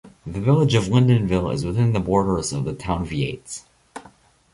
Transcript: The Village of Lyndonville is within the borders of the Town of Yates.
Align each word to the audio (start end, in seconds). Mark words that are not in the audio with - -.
The 0.25 0.41
Village 0.41 0.73
of 0.73 0.85
Lyndonville 0.85 1.53
is 1.53 1.63
within 1.63 1.93
the 1.93 1.99
borders 1.99 2.51
of 2.53 2.65
the 2.65 2.73
Town 2.73 3.03
of 3.03 3.13
Yates. 3.13 3.65